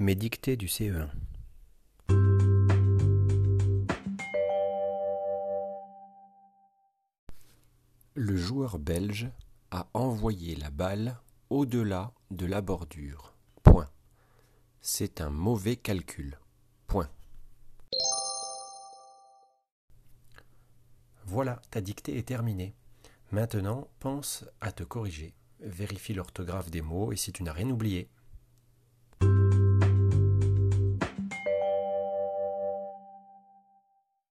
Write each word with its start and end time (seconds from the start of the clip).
Mes 0.00 0.14
dictées 0.14 0.56
du 0.56 0.66
CE1. 0.66 1.08
Le 8.14 8.36
joueur 8.36 8.78
belge 8.78 9.28
a 9.72 9.88
envoyé 9.94 10.54
la 10.54 10.70
balle 10.70 11.18
au-delà 11.50 12.12
de 12.30 12.46
la 12.46 12.60
bordure. 12.60 13.34
Point. 13.64 13.90
C'est 14.80 15.20
un 15.20 15.30
mauvais 15.30 15.74
calcul. 15.74 16.38
Point. 16.86 17.10
Voilà, 21.24 21.60
ta 21.72 21.80
dictée 21.80 22.18
est 22.18 22.28
terminée. 22.28 22.76
Maintenant, 23.32 23.88
pense 23.98 24.44
à 24.60 24.70
te 24.70 24.84
corriger. 24.84 25.34
Vérifie 25.58 26.14
l'orthographe 26.14 26.70
des 26.70 26.82
mots 26.82 27.10
et 27.10 27.16
si 27.16 27.32
tu 27.32 27.42
n'as 27.42 27.52
rien 27.52 27.68
oublié. 27.68 28.08